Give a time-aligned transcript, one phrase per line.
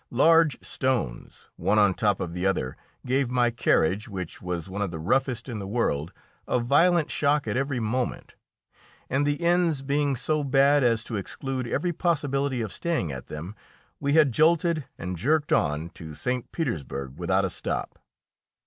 [0.09, 4.89] Large stones, one on top of the other, gave my carriage, which was one of
[4.89, 6.11] the roughest in the world,
[6.47, 8.33] a violent shock at every moment.
[9.11, 13.55] And the inns being so bad as to exclude every possibility of staying at them,
[13.99, 16.51] we had jolted and jerked on to St.
[16.51, 17.99] Petersburg without a stop.